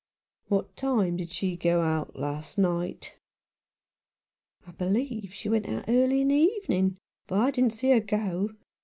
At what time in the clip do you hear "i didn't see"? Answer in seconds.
7.37-7.91